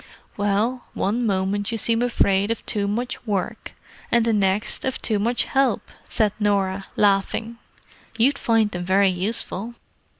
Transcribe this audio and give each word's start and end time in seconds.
"Well, 0.35 0.87
one 0.95 1.27
moment 1.27 1.71
you 1.71 1.77
seem 1.77 2.01
afraid 2.01 2.49
of 2.49 2.65
too 2.65 2.87
much 2.87 3.23
work, 3.27 3.73
and 4.11 4.25
the 4.25 4.33
next, 4.33 4.83
of 4.83 4.99
too 4.99 5.19
much 5.19 5.43
help," 5.43 5.91
said 6.09 6.33
Norah, 6.39 6.87
laughing. 6.95 7.57
"You'd 8.17 8.39
find 8.39 8.71
them 8.71 8.83
very 8.83 9.09
useful." 9.11 9.75